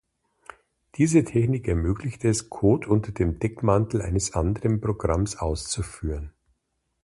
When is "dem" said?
3.11-3.37